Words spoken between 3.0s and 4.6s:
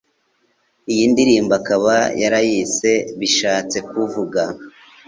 bishatse kuvuga